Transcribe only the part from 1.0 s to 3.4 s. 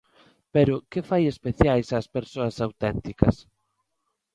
fai especiais ás persoas auténticas?